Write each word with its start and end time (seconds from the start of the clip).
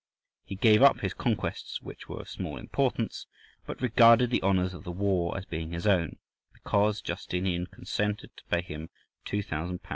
He 0.43 0.55
gave 0.55 0.81
up 0.81 1.01
his 1.01 1.13
conquests—which 1.13 2.09
were 2.09 2.21
of 2.21 2.27
small 2.27 2.57
importance—but 2.57 3.79
regarded 3.83 4.31
the 4.31 4.41
honours 4.41 4.73
of 4.73 4.83
the 4.83 4.89
war 4.89 5.37
as 5.37 5.45
being 5.45 5.73
his 5.73 5.85
own, 5.85 6.17
because 6.53 7.01
Justinian 7.03 7.67
consented 7.67 8.35
to 8.35 8.43
pay 8.45 8.63
him 8.63 8.89
2,000 9.25 9.83
lbs. 9.83 9.89